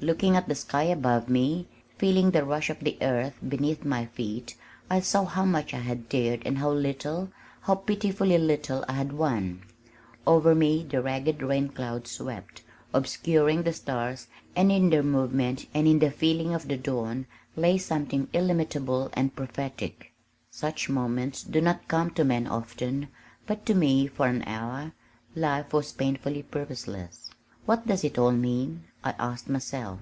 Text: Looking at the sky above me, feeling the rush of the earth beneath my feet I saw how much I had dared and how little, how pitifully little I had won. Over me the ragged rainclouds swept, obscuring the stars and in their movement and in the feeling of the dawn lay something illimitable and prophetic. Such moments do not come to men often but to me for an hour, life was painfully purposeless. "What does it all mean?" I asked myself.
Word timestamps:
Looking 0.00 0.36
at 0.36 0.46
the 0.48 0.54
sky 0.54 0.84
above 0.84 1.28
me, 1.28 1.66
feeling 1.96 2.30
the 2.30 2.44
rush 2.44 2.70
of 2.70 2.78
the 2.78 2.96
earth 3.02 3.34
beneath 3.48 3.84
my 3.84 4.06
feet 4.06 4.54
I 4.88 5.00
saw 5.00 5.24
how 5.24 5.44
much 5.44 5.74
I 5.74 5.78
had 5.80 6.08
dared 6.08 6.42
and 6.46 6.58
how 6.58 6.70
little, 6.70 7.30
how 7.62 7.74
pitifully 7.74 8.38
little 8.38 8.84
I 8.88 8.92
had 8.92 9.10
won. 9.12 9.62
Over 10.24 10.54
me 10.54 10.84
the 10.88 11.02
ragged 11.02 11.38
rainclouds 11.42 12.12
swept, 12.12 12.62
obscuring 12.94 13.64
the 13.64 13.72
stars 13.72 14.28
and 14.54 14.70
in 14.70 14.90
their 14.90 15.02
movement 15.02 15.66
and 15.74 15.88
in 15.88 15.98
the 15.98 16.12
feeling 16.12 16.54
of 16.54 16.68
the 16.68 16.76
dawn 16.76 17.26
lay 17.56 17.76
something 17.76 18.28
illimitable 18.32 19.10
and 19.14 19.34
prophetic. 19.34 20.12
Such 20.48 20.88
moments 20.88 21.42
do 21.42 21.60
not 21.60 21.88
come 21.88 22.12
to 22.12 22.22
men 22.22 22.46
often 22.46 23.08
but 23.48 23.66
to 23.66 23.74
me 23.74 24.06
for 24.06 24.28
an 24.28 24.44
hour, 24.46 24.92
life 25.34 25.72
was 25.72 25.90
painfully 25.90 26.44
purposeless. 26.44 27.30
"What 27.66 27.86
does 27.86 28.04
it 28.04 28.16
all 28.16 28.32
mean?" 28.32 28.84
I 29.04 29.10
asked 29.18 29.48
myself. 29.48 30.00